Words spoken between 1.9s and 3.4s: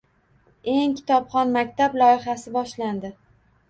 loyihasi boshlandi